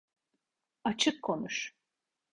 [0.83, 1.75] Açık konuş.